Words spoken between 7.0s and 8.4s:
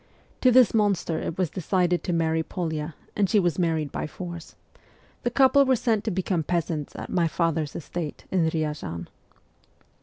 my father's estate